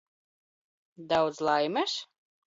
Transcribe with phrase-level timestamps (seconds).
[1.13, 1.95] Daudz laimes?